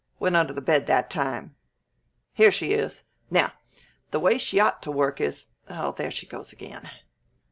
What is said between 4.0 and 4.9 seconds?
the way she ought